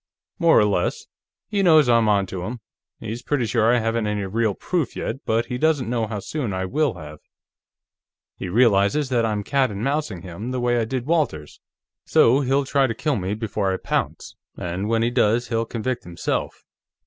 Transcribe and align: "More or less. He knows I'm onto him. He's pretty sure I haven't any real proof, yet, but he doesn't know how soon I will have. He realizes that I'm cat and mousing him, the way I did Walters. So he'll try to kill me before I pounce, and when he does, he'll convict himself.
"More 0.39 0.57
or 0.57 0.65
less. 0.65 1.05
He 1.47 1.61
knows 1.61 1.87
I'm 1.87 2.09
onto 2.09 2.41
him. 2.41 2.59
He's 2.99 3.21
pretty 3.21 3.45
sure 3.45 3.71
I 3.71 3.77
haven't 3.77 4.07
any 4.07 4.25
real 4.25 4.55
proof, 4.55 4.95
yet, 4.95 5.17
but 5.27 5.45
he 5.45 5.59
doesn't 5.59 5.87
know 5.87 6.07
how 6.07 6.19
soon 6.21 6.53
I 6.53 6.65
will 6.65 6.95
have. 6.95 7.19
He 8.35 8.49
realizes 8.49 9.09
that 9.09 9.27
I'm 9.27 9.43
cat 9.43 9.69
and 9.69 9.83
mousing 9.83 10.23
him, 10.23 10.49
the 10.49 10.59
way 10.59 10.79
I 10.79 10.85
did 10.85 11.05
Walters. 11.05 11.59
So 12.03 12.39
he'll 12.39 12.65
try 12.65 12.87
to 12.87 12.95
kill 12.95 13.15
me 13.17 13.35
before 13.35 13.71
I 13.71 13.77
pounce, 13.77 14.35
and 14.57 14.89
when 14.89 15.03
he 15.03 15.11
does, 15.11 15.49
he'll 15.49 15.65
convict 15.65 16.03
himself. 16.03 16.63